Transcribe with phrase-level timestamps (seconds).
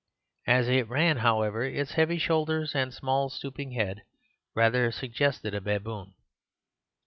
[0.47, 4.01] As it ran, however, its heavy shoulders and small stooping head
[4.55, 6.15] rather suggested a baboon.